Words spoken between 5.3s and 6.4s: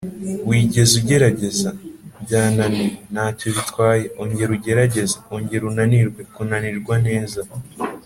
ongera unanirwe.